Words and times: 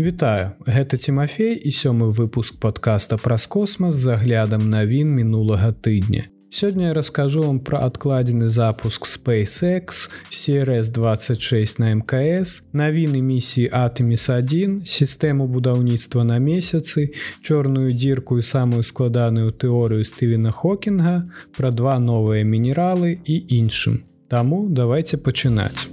Вітаю, 0.00 0.50
гэта 0.64 0.96
Тимофей 0.96 1.60
і 1.60 1.70
сёмы 1.76 2.08
выпуск 2.08 2.56
подкаста 2.56 3.18
праз 3.20 3.44
космас 3.44 3.94
з 3.94 4.08
заглядам 4.08 4.70
навін 4.72 5.12
мінулага 5.12 5.76
тыдня. 5.76 6.24
Сёння 6.48 6.88
я 6.88 6.94
раскажу 6.94 7.42
вам 7.42 7.60
пра 7.60 7.84
адкладзены 7.84 8.48
запуск 8.48 9.04
SpaceX, 9.04 10.08
CRS26 10.32 11.76
на 11.84 11.92
мкс, 12.00 12.64
навіны 12.72 13.20
місіі 13.20 13.68
Атэміс1, 13.68 14.88
сістэму 14.88 15.44
будаўніцтва 15.52 16.24
на 16.24 16.40
месяцы, 16.40 17.12
чорную 17.44 17.92
дзірку 17.92 18.38
і 18.38 18.42
самую 18.42 18.82
складаную 18.82 19.52
тэорыю 19.52 20.08
Стывена 20.08 20.50
Хокінга, 20.50 21.28
пра 21.52 21.70
два 21.70 22.00
новыя 22.00 22.40
мінералы 22.40 23.20
і 23.20 23.36
іншым. 23.52 24.00
Таму 24.32 24.64
давайте 24.70 25.20
пачынаць. 25.20 25.92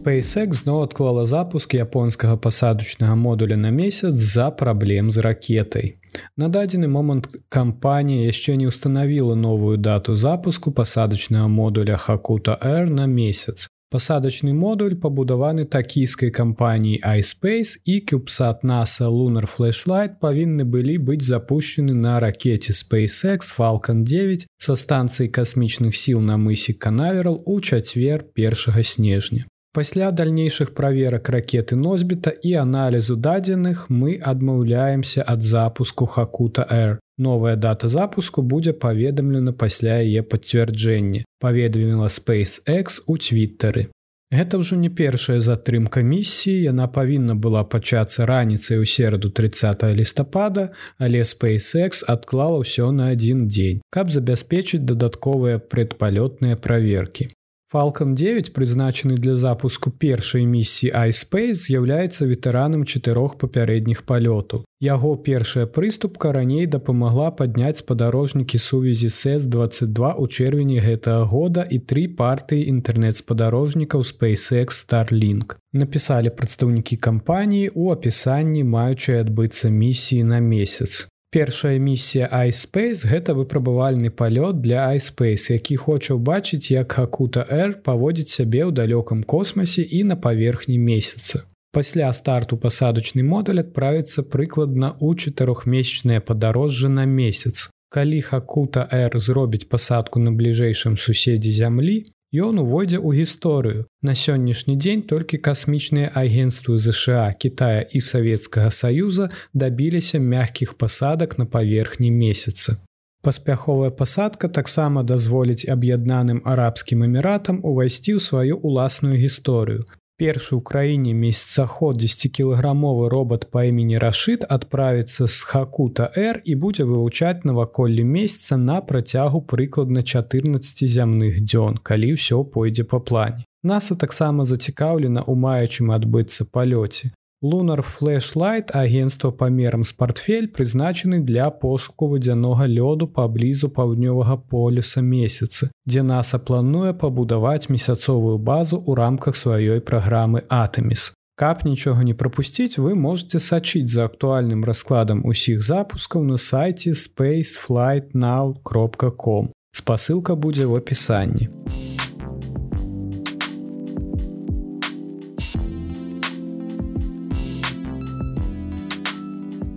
SpaceX 0.00 0.64
зноў 0.64 0.80
адклала 0.88 1.26
запуск 1.28 1.74
японскага 1.76 2.36
пасадачнага 2.40 3.14
модуля 3.14 3.56
на 3.56 3.70
месяц 3.70 4.14
з-за 4.16 4.50
праблем 4.50 5.10
з 5.10 5.20
ракетай. 5.20 5.98
На 6.36 6.48
дадзены 6.48 6.88
момант 6.88 7.28
кампанія 7.48 8.32
яшчэ 8.32 8.56
не 8.56 8.70
ўстанавіла 8.72 9.36
новую 9.36 9.76
дату 9.76 10.16
запуску 10.16 10.72
пасадачнага 10.72 11.48
модуля 11.48 12.00
Хакута 12.00 12.56
Air 12.64 12.88
на 12.88 13.04
месяц. 13.04 13.68
Пасадачны 13.90 14.54
модуль 14.54 14.94
пабудаваны 14.94 15.66
такійскай 15.66 16.30
кампаніяй 16.30 17.20
iSpace 17.20 17.82
і 17.84 17.98
CubeSat 18.00 18.62
NASA 18.62 19.10
Lunar 19.10 19.50
Flashlight 19.50 20.16
павінны 20.22 20.64
былі 20.64 20.96
быць 20.96 21.26
запущены 21.26 21.92
на 21.92 22.20
ракете 22.22 22.72
SpaceX 22.72 23.50
Falcon 23.50 24.06
9 24.06 24.46
са 24.62 24.78
станцыі 24.78 25.28
касмічных 25.28 25.98
сіл 25.98 26.22
на 26.22 26.38
мысе 26.38 26.72
Канаверал 26.72 27.42
у 27.44 27.60
чацвер 27.60 28.24
1 28.38 28.84
снежня. 28.84 29.49
Пасля 29.72 30.10
дальнейшых 30.10 30.74
праверак 30.74 31.28
ракеты 31.28 31.76
носьбіта 31.76 32.30
і 32.30 32.54
аналізу 32.58 33.14
дадзеных 33.14 33.86
мы 33.88 34.18
адмаўляемся 34.18 35.22
ад 35.22 35.44
запуску 35.44 36.06
Хакута 36.06 36.66
Air. 36.68 36.98
Новая 37.18 37.54
дата 37.54 37.88
запуску 37.88 38.42
будзе 38.42 38.72
паведамлена 38.72 39.52
пасля 39.52 40.02
яе 40.02 40.22
пацвярджэння, 40.22 41.22
паведаміла 41.38 42.10
SpaceX 42.10 42.98
у 43.06 43.16
твиттары. 43.16 43.94
Гэта 44.34 44.58
ўжо 44.58 44.74
не 44.74 44.90
першая 44.90 45.38
затрымка 45.38 46.02
місіі, 46.02 46.66
яна 46.66 46.90
павінна 46.90 47.34
была 47.34 47.62
пачацца 47.62 48.26
раніцай 48.26 48.78
у 48.82 48.86
сераду 48.86 49.30
30 49.30 49.82
лістапада, 49.94 50.70
але 50.98 51.22
SpaceX 51.22 52.02
адклала 52.06 52.62
ўсё 52.66 52.90
на 52.90 53.14
адзін 53.14 53.46
дзень, 53.46 53.82
каб 53.90 54.10
забяспечыць 54.10 54.82
дадатковыя 54.82 55.62
прадпалётныя 55.62 56.58
праверкі. 56.58 57.30
Falалcon 57.72 58.14
9 58.14 58.52
прызначаны 58.52 59.14
для 59.14 59.36
запуску 59.36 59.90
першай 59.90 60.42
місіі 60.42 60.90
iSpace 60.90 61.70
з'яўляецца 61.70 62.26
ветэранам 62.26 62.82
чатырох 62.82 63.38
папярэдніх 63.38 64.02
палётаў. 64.02 64.64
Яго 64.82 65.14
першая 65.14 65.66
прыступка 65.70 66.32
раней 66.34 66.66
дапамагла 66.66 67.30
падняць 67.30 67.78
спадарожнікі 67.78 68.58
сувязі 68.58 69.06
сэс-22 69.06 70.14
у 70.18 70.26
чэрвені 70.26 70.82
гэтага 70.82 71.30
года 71.30 71.62
і 71.62 71.78
тры 71.78 72.10
партыі 72.10 72.66
інтэрнэт-спадарожнікаў 72.74 74.02
SpaceX 74.02 74.82
Starlink. 74.82 75.54
Напісалі 75.70 76.34
прадстаўнікі 76.34 76.98
кампаніі 76.98 77.70
ў 77.70 77.94
апісанні 77.94 78.66
маючай 78.66 79.22
адбыцца 79.22 79.70
місіі 79.70 80.26
на 80.26 80.42
месяц. 80.42 81.06
Першая 81.30 81.78
місія 81.78 82.26
iSpace 82.26 83.06
гэта 83.06 83.38
выпрабавальны 83.38 84.10
палёт 84.10 84.58
для 84.60 84.90
iSpace, 84.98 85.52
які 85.52 85.76
хоча 85.76 86.14
ўбачыць, 86.18 86.74
як 86.74 86.90
Хакута 86.92 87.46
Air 87.46 87.78
паводзіць 87.86 88.34
сябе 88.34 88.66
ў 88.66 88.74
далёкам 88.74 89.22
космасе 89.22 89.86
і 89.86 90.10
на 90.10 90.16
паверхні 90.16 90.78
месяца. 90.78 91.46
Пасля 91.70 92.10
старту 92.12 92.58
пасадачны 92.58 93.22
модуль 93.22 93.62
адправіцца 93.62 94.26
прыкладна 94.26 94.98
ў 94.98 95.14
чатырохмесячнае 95.14 96.18
падарожжа 96.18 96.90
на 96.90 97.06
месяц. 97.06 97.70
Калі 97.94 98.18
Хакута 98.26 98.90
Air 98.90 99.14
зробіць 99.22 99.70
пасадку 99.70 100.18
на 100.18 100.34
бліжэйшым 100.34 100.98
суседзе 100.98 101.54
зямлі, 101.54 102.10
Ён 102.30 102.62
увойдзе 102.62 103.02
ў 103.02 103.26
гісторыю. 103.26 103.90
На 104.06 104.14
сённяшні 104.14 104.78
дзень 104.78 105.02
толькі 105.02 105.42
касмічныя 105.42 106.14
агенствы 106.14 106.78
ЗША, 106.78 107.34
Китая 107.34 107.82
і 107.82 107.98
Савецкага 107.98 108.70
Саюза 108.70 109.34
дабіліся 109.52 110.22
мягкіх 110.22 110.78
пасадак 110.78 111.38
на 111.42 111.46
паверхні 111.46 112.10
месяца. 112.14 112.78
Паспяховая 113.22 113.90
пасадка 113.90 114.48
таксама 114.48 115.02
дазволіць 115.02 115.66
аб'яднаным 115.66 116.40
арабскім 116.46 117.02
эміратам 117.04 117.58
увайсці 117.66 118.14
ў 118.14 118.20
сваю 118.22 118.62
ўласную 118.62 119.18
гісторыю, 119.18 119.82
першы 120.20 120.56
ў 120.56 120.62
краіне 120.70 121.12
месяцаход 121.16 121.96
10кілаграмовы 121.96 123.08
робот 123.08 123.48
па 123.48 123.64
імені 123.68 123.96
рашыт 124.04 124.44
адправіцца 124.56 125.24
з 125.24 125.38
хакута 125.48 126.10
r 126.12 126.40
і 126.44 126.56
будзе 126.64 126.84
вывучаць 126.84 127.48
наваколле 127.48 128.04
месяца 128.04 128.60
на 128.60 128.80
працягу 128.84 129.40
прыкладна 129.52 130.04
14 130.04 130.84
зямных 130.96 131.40
дзён 131.40 131.80
калі 131.80 132.12
ўсё 132.20 132.44
пойдзе 132.44 132.84
па 132.84 133.00
плане. 133.00 133.48
Наса 133.64 133.96
таксама 133.96 134.44
зацікаўлена 134.44 135.24
ў 135.24 135.32
маючым 135.46 135.96
адбыцца 135.96 136.44
палёце 136.44 137.16
Лунар 137.42 137.82
Флэшлайт 137.82 138.70
агенцтва 138.76 139.30
памерам 139.30 139.84
з 139.84 139.92
портфель 139.94 140.48
прызначаны 140.48 141.20
для 141.24 141.48
пошуку 141.48 142.08
вадзянога 142.12 142.66
лёду 142.68 143.08
паблізу 143.08 143.72
паўднёвага 143.72 144.36
полюса 144.36 145.00
месяцы, 145.00 145.72
дзе 145.88 146.04
NASAа 146.04 146.44
плануе 146.44 146.92
пабудаваць 146.92 147.72
месяцовую 147.72 148.36
базу 148.36 148.84
ў 148.84 148.92
рамках 148.92 149.40
сваёй 149.40 149.80
праграмы 149.80 150.44
Атэміс. 150.52 151.16
Каб 151.40 151.64
нічога 151.64 152.04
не 152.04 152.12
прапусціць, 152.12 152.76
вы 152.76 152.92
можете 152.94 153.40
сачыць 153.40 153.88
за 153.88 154.04
актуальным 154.04 154.60
раскладам 154.60 155.24
усіх 155.24 155.64
запускаў 155.64 156.28
на 156.28 156.36
сайце 156.36 156.92
spaceflightnow.com. 156.92 159.48
Спасылка 159.72 160.36
будзе 160.36 160.68
ў 160.68 160.76
апісанні. 160.76 161.48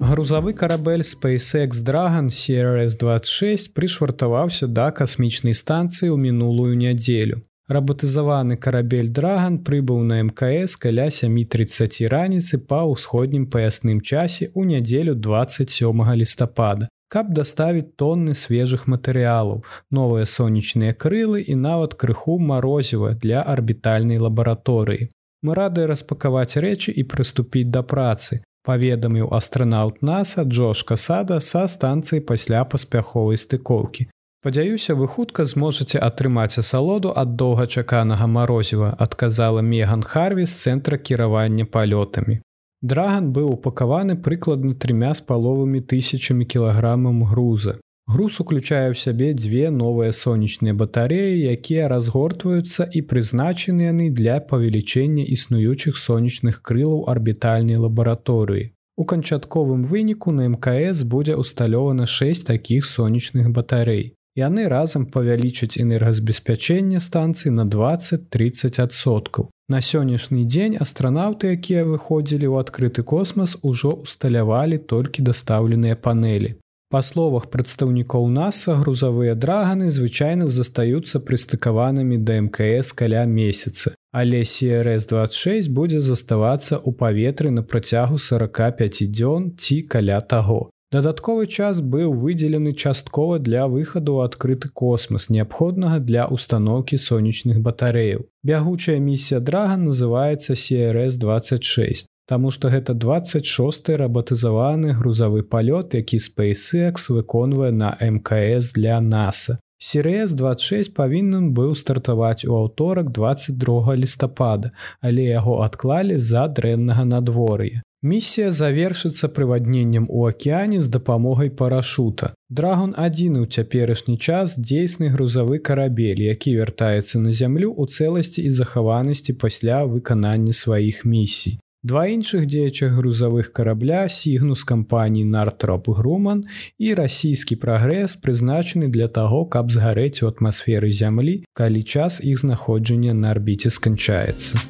Грузавы 0.10 0.54
карабель 0.54 1.02
SpaceX 1.02 1.80
Dragon 1.84 2.28
CRS26 2.28 3.72
прышвартаваўся 3.74 4.68
да 4.68 4.92
касмічнай 4.92 5.56
станцыі 5.56 6.12
ў 6.12 6.18
мінулую 6.20 6.76
нядзелю. 6.76 7.42
Рабатызаваны 7.72 8.58
карабель 8.58 9.10
Dragon 9.10 9.64
прыбыў 9.64 10.04
на 10.04 10.20
мкс 10.24 10.76
каля 10.76 11.08
7:30 11.08 12.10
раніцы 12.12 12.60
па 12.60 12.84
ўсходнім 12.84 13.48
паясным 13.48 14.02
часе 14.02 14.52
ў 14.52 14.68
нядзелю 14.76 15.16
27 15.16 16.16
лістапада 16.20 16.90
каб 17.14 17.30
даставіць 17.38 17.94
тонны 17.94 18.34
свежых 18.34 18.88
матэрыялаў, 18.90 19.62
новыя 19.94 20.26
сонечныя 20.26 20.94
крылы 20.98 21.46
і 21.46 21.54
нават 21.54 21.94
крыху 21.94 22.40
марозіва 22.40 23.14
для 23.14 23.44
арбітальнай 23.44 24.18
лабараторыі. 24.18 25.10
Мы 25.46 25.54
рады 25.54 25.86
распакаваць 25.86 26.58
рэчы 26.58 26.90
і 26.90 27.04
прыступіць 27.04 27.70
да 27.70 27.84
працы, 27.84 28.42
паведаміў 28.68 29.30
астранаўт 29.38 30.02
наса 30.02 30.44
Джош 30.44 30.84
касада 30.84 31.40
са 31.40 31.68
станцыі 31.68 32.24
пасля 32.32 32.64
паспяховай 32.64 33.38
стыкоўкі. 33.38 34.08
Падзяюся, 34.44 34.96
вы 34.96 35.08
хутка 35.08 35.46
зможаце 35.46 36.00
атрымаць 36.04 36.60
асалоду 36.60 37.14
ад 37.16 37.36
доўгачаканага 37.40 38.28
марозіва, 38.28 38.90
адказала 39.06 39.62
Меган 39.62 40.04
Харві 40.04 40.44
з 40.46 40.58
цэнтра 40.64 40.98
кіравання 40.98 41.66
палётамі. 41.66 42.42
Драган 42.82 43.32
быў 43.32 43.48
упакаваны 43.56 44.18
прыкладна 44.20 44.76
трымя 44.76 45.14
з 45.16 45.24
паловымі 45.24 45.80
тысячамі 45.80 46.44
кілаграмам 46.44 47.24
груза. 47.24 47.80
Груз 48.06 48.40
уключае 48.44 48.92
ў 48.92 49.00
сябе 49.00 49.32
дзве 49.32 49.70
новыя 49.72 50.12
сонечныя 50.12 50.76
батареі, 50.76 51.40
якія 51.56 51.88
разгортваюцца 51.88 52.84
і 52.92 53.02
прызначаны 53.08 53.88
яны 53.88 54.10
для 54.12 54.40
павелічэння 54.44 55.24
існуючых 55.36 55.96
сонечных 55.98 56.60
крылаў 56.62 57.08
арбітальнай 57.14 57.80
лабараторыі. 57.80 58.76
У 58.96 59.06
канчатковым 59.06 59.88
выніку 59.88 60.36
на 60.36 60.50
мкс 60.52 61.08
будзе 61.08 61.40
ўсталёвана 61.40 62.06
6 62.06 62.46
такіх 62.46 62.86
сонечных 62.86 63.50
батарей. 63.56 64.14
Яны 64.36 64.68
разам 64.68 65.06
павялічаць 65.14 65.78
энергазабеспячэнне 65.78 67.00
станцыі 67.00 67.54
на 67.56 67.66
20-30соткаў. 67.66 69.48
На 69.70 69.80
сённяшні 69.80 70.44
дзень 70.44 70.76
астранаўты, 70.76 71.56
якія 71.56 71.86
выходзілі 71.88 72.52
ў 72.52 72.56
адкрыты 72.66 73.02
космас, 73.02 73.56
ужо 73.62 73.94
усталявалі 74.04 74.78
толькі 74.78 75.24
дастаўленыя 75.24 75.96
панелі. 75.96 76.58
Па 76.94 77.00
словах 77.02 77.48
прадстаўнікоў 77.50 78.28
NASAа 78.30 78.76
грузавыя 78.78 79.34
драганы 79.34 79.88
звычайна 79.94 80.46
застаюцца 80.56 81.22
прыстыкаванымі 81.30 82.20
да 82.28 82.36
мкс 82.42 82.94
каля 83.00 83.24
месяца. 83.26 83.96
Але 84.14 84.42
CRS26 84.46 85.72
будзе 85.74 86.04
заставацца 86.06 86.78
ў 86.78 86.94
паветры 87.00 87.50
на 87.50 87.66
працягу 87.66 88.22
45 88.22 89.10
дзён 89.10 89.50
ці 89.58 89.80
каля 89.90 90.22
таго. 90.22 90.70
Дадатковы 90.94 91.50
час 91.50 91.82
быў 91.82 92.14
выдзелены 92.14 92.78
часткова 92.78 93.42
для 93.42 93.66
выхаду 93.66 94.22
ў 94.22 94.30
адкрыты 94.30 94.70
космас, 94.70 95.32
неабходнага 95.34 95.98
для 95.98 96.30
установкі 96.30 97.02
сонечных 97.02 97.58
батарэяў. 97.66 98.30
Бягучая 98.46 99.02
місія 99.02 99.42
драга 99.42 99.82
называецца 99.82 100.54
CRS-26. 100.54 102.06
Таму 102.28 102.52
што 102.52 102.70
гэта 102.72 102.94
26 102.94 103.90
рабатызаваны 104.00 104.94
грузавы 104.96 105.44
палёт, 105.44 105.94
які 105.94 106.18
SpaceX 106.18 107.12
выконвае 107.12 107.72
на 107.72 107.98
МКС 108.00 108.72
для 108.74 109.00
NASA. 109.02 109.60
Сірс 109.84 110.32
26 110.32 110.94
павінен 110.96 111.52
быў 111.52 111.76
стартаваць 111.76 112.46
у 112.48 112.56
аўторак 112.56 113.10
22 113.12 113.96
лістапада, 113.96 114.72
але 115.02 115.24
яго 115.28 115.60
адклалі 115.66 116.20
з-за 116.20 116.48
дрэннага 116.48 117.04
надвор'я. 117.04 117.84
Місія 118.04 118.52
завершыцца 118.52 119.28
прывадненнем 119.28 120.08
у 120.10 120.24
акеане 120.28 120.80
з 120.82 120.88
дапамогай 120.88 121.50
парашута. 121.50 122.32
Драгон 122.50 122.92
адзіны 123.00 123.44
ў 123.44 123.48
цяперашні 123.48 124.16
час 124.20 124.56
дзейсны 124.60 125.08
грузавы 125.12 125.60
карабель, 125.60 126.20
які 126.20 126.56
вяртаецца 126.60 127.20
на 127.24 127.32
зямлю 127.32 127.72
ў 127.72 127.88
цэласці 127.88 128.44
і 128.44 128.52
захаванасці 128.52 129.40
пасля 129.40 129.84
выканання 129.88 130.52
сваіх 130.52 131.04
місій. 131.08 131.60
Два 131.84 132.08
іншых 132.08 132.46
дзеячах 132.48 132.94
грузавых 132.96 133.52
карабля 133.52 134.08
сігну 134.08 134.56
з 134.56 134.64
кампаній 134.64 135.26
Нартроп 135.26 135.90
Груман 135.90 136.46
і 136.80 136.94
расійскі 136.96 137.60
прагрэс 137.60 138.16
прызначаны 138.24 138.88
для 138.88 139.12
таго, 139.12 139.44
каб 139.44 139.68
згарэць 139.68 140.24
у 140.24 140.32
атмасферы 140.32 140.96
зямлі, 140.96 141.44
калі 141.52 141.84
час 141.84 142.24
іх 142.24 142.40
знаходжання 142.40 143.12
на 143.12 143.36
арбіце 143.36 143.68
сканчаецца. 143.68 144.64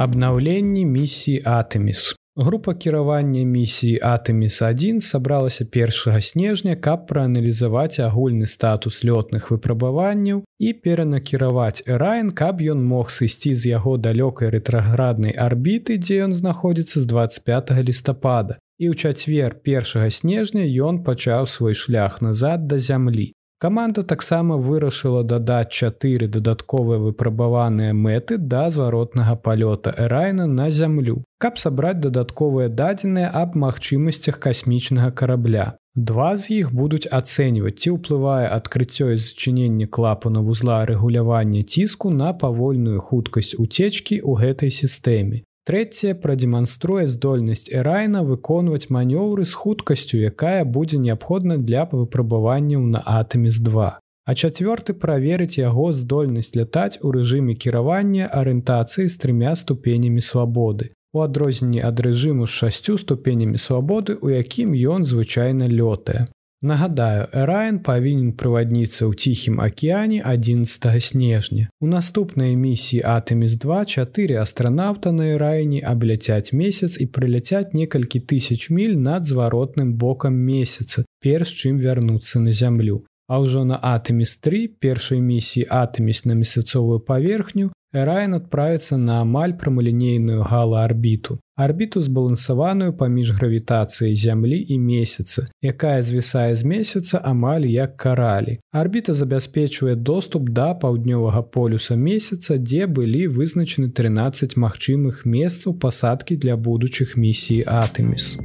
Абнаўленне 0.00 0.88
місіі 0.88 1.44
Атэміс 1.44 2.16
Група 2.38 2.74
кіравання 2.74 3.42
місіі 3.42 4.00
Атэміс1 4.04 5.00
сабралася 5.00 5.66
1 5.74 6.20
снежня, 6.20 6.76
каб 6.76 7.06
прааналізаваць 7.06 7.96
агульны 7.96 8.46
статус 8.46 9.00
лётных 9.04 9.48
выпрабаванняў 9.48 10.42
і 10.58 10.72
перанакіраваць 10.72 11.82
Райн, 11.86 12.28
каб 12.30 12.60
ён 12.60 12.84
мог 12.84 13.08
сысці 13.08 13.54
з 13.54 13.72
яго 13.72 13.96
далёкай 13.96 14.52
рэтраграднай 14.52 15.32
арбіты, 15.32 15.96
дзе 15.96 16.28
ён 16.28 16.36
знаходзіцца 16.36 17.00
з 17.00 17.06
25 17.08 17.72
лістапада. 17.80 18.60
І 18.76 18.92
ў 18.92 18.94
чацвер 19.00 19.56
1 19.64 20.10
снежня 20.12 20.68
ён 20.68 21.00
пачаў 21.08 21.48
свой 21.48 21.72
шлях 21.72 22.20
назад 22.20 22.68
да 22.68 22.76
зямлі. 22.76 23.32
Каманда 23.58 24.02
таксама 24.02 24.56
вырашыла 24.60 25.22
дадаць 25.24 25.72
чатыры 25.72 26.26
дадатковыя 26.28 26.98
выпрабаваныя 27.00 27.94
мэты 27.96 28.36
да 28.36 28.68
зваротнага 28.68 29.36
палёта 29.46 29.94
Эрайна 29.96 30.46
на 30.46 30.68
зямлю, 30.68 31.24
каб 31.40 31.56
сабраць 31.56 31.96
дадатковыя 32.04 32.68
дадзеныя 32.68 33.30
аб 33.32 33.56
магчымасцях 33.56 34.38
касмічнага 34.44 35.10
карабля. 35.10 35.66
Два 35.96 36.36
з 36.36 36.52
іх 36.58 36.72
будуць 36.76 37.08
ацэньваць, 37.08 37.80
ці 37.80 37.96
ўплывае 37.96 38.52
адкрыццё 38.52 39.08
і 39.16 39.16
зачыненне 39.16 39.86
клапану 39.88 40.44
вузла 40.44 40.84
рэгулявання 40.84 41.64
ціску 41.64 42.12
на 42.12 42.36
павольную 42.36 43.00
хуткасць 43.00 43.56
уцечкі 43.56 44.20
ў 44.20 44.32
гэтай 44.36 44.68
сістэме. 44.68 45.40
Трэцяе 45.66 46.14
прадэманструе 46.14 47.08
здольнасць 47.10 47.66
Эрайна 47.78 48.20
выконваць 48.22 48.86
манёўры 48.96 49.44
з 49.50 49.54
хуткасцю, 49.60 50.20
якая 50.30 50.62
будзе 50.64 50.98
неабходна 51.02 51.56
для 51.58 51.88
выпрабаванняў 51.90 52.84
на 52.86 53.02
Атэміс2. 53.02 53.88
А 54.26 54.34
чацвёрты 54.34 54.94
праверыць 54.94 55.58
яго 55.58 55.90
здольнасць 55.92 56.54
лятаць 56.54 57.02
у 57.02 57.10
рэжыме 57.10 57.58
кіравання 57.58 58.30
арыентацыі 58.30 59.10
з 59.10 59.18
трымя 59.18 59.56
ступенямі 59.58 60.22
свабоды. 60.22 60.94
У 61.12 61.26
адрозненні 61.26 61.82
ад 61.82 61.98
рэжыму 61.98 62.46
з 62.46 62.54
шасцю 62.62 62.94
ступенямі 63.02 63.58
свабоды, 63.58 64.18
у 64.22 64.30
якім 64.30 64.70
ён 64.70 65.02
звычайна 65.02 65.66
лётае. 65.66 66.26
Нагадаю, 66.66 67.28
Эрайн 67.30 67.76
павінен 67.78 68.32
прывадніцца 68.34 69.06
ў 69.06 69.14
ціхім 69.14 69.60
акеане 69.62 70.18
11 70.26 70.98
снежня. 70.98 71.68
У 71.78 71.86
наступнай 71.86 72.58
місіі 72.58 73.06
Атэміс2 73.06 73.70
чатыры 73.86 74.42
астранаўта 74.42 75.14
на 75.14 75.30
Ірайні 75.38 75.78
абляцяць 75.78 76.50
месяц 76.50 76.98
і 76.98 77.06
прыляцяць 77.06 77.70
некалькі 77.70 78.18
тысяч 78.18 78.66
міль 78.66 78.98
над 78.98 79.30
зваротным 79.30 79.94
бокам 79.94 80.34
месяца, 80.34 81.06
перш 81.22 81.54
чым 81.54 81.78
вярнуцца 81.78 82.42
на 82.42 82.50
зямлю. 82.50 83.06
А 83.30 83.38
ўжо 83.38 83.62
на 83.62 83.78
Атэміс3 83.78 84.66
першай 84.82 85.22
місіі 85.22 85.70
Атэміс 85.70 86.26
на 86.26 86.34
месяцовую 86.34 86.98
паверхню 86.98 87.70
Эрайн 87.96 88.34
адправіцца 88.36 88.98
на 89.00 89.20
амаль 89.24 89.54
прамалінейную 89.56 90.42
галаарбіту. 90.42 91.38
Арбіту 91.56 92.02
збалансаваную 92.02 92.92
паміж 92.92 93.30
гравітацыяй 93.38 94.16
зямлі 94.16 94.58
і 94.68 94.78
месяца, 94.78 95.46
якая 95.62 96.02
звісае 96.02 96.52
з 96.56 96.68
месяца 96.68 97.20
амаль 97.24 97.64
як 97.72 97.96
каралі. 97.96 98.58
Арбіта 98.72 99.14
забяспечвае 99.14 99.96
доступ 99.96 100.52
да 100.52 100.74
паўднёвага 100.74 101.42
полюса 101.42 101.96
месяца, 101.96 102.60
дзе 102.60 102.84
былі 102.86 103.26
вызначаны 103.32 103.88
13 103.88 104.60
магчымых 104.60 105.24
месцаў 105.24 105.80
пасадкі 105.80 106.36
для 106.36 106.56
будучых 106.56 107.16
місій 107.16 107.64
Атэміс. 107.64 108.36